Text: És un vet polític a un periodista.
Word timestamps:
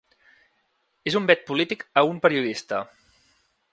És 1.11 1.17
un 1.19 1.27
vet 1.31 1.45
polític 1.51 1.85
a 2.03 2.05
un 2.13 2.17
periodista. 2.25 2.81